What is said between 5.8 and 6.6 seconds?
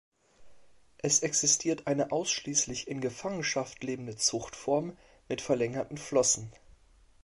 Flossen.